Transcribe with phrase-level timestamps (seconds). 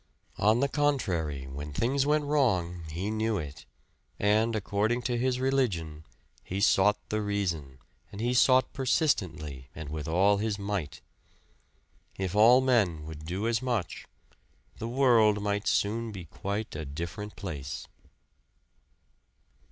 [0.39, 3.67] On the contrary, when things went wrong he knew it;
[4.19, 6.05] and according to his religion,
[6.43, 7.77] he sought the reason,
[8.11, 11.01] and he sought persistently, and with all his might.
[12.17, 14.07] If all men would do as much,
[14.79, 17.87] the world might soon be quite a different place.